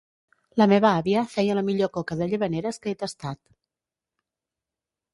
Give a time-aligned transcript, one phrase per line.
[0.61, 3.41] La meva àvia feia la millor coca de Llavaneres que he tastat.